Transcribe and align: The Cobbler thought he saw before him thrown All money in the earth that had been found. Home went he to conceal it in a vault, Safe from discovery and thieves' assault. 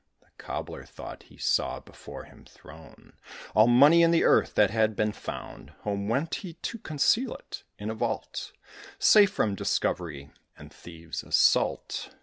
The 0.19 0.29
Cobbler 0.43 0.83
thought 0.83 1.25
he 1.29 1.37
saw 1.37 1.79
before 1.79 2.23
him 2.23 2.43
thrown 2.45 3.13
All 3.53 3.67
money 3.67 4.01
in 4.01 4.09
the 4.09 4.23
earth 4.23 4.55
that 4.55 4.71
had 4.71 4.95
been 4.95 5.11
found. 5.11 5.69
Home 5.83 6.09
went 6.09 6.33
he 6.33 6.53
to 6.53 6.79
conceal 6.79 7.35
it 7.35 7.63
in 7.77 7.91
a 7.91 7.93
vault, 7.93 8.51
Safe 8.97 9.29
from 9.29 9.53
discovery 9.53 10.31
and 10.57 10.73
thieves' 10.73 11.21
assault. 11.23 12.15